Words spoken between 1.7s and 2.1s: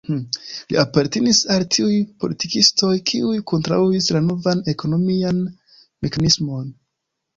tiuj